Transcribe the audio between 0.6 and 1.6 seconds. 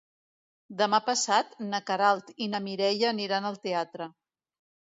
Demà passat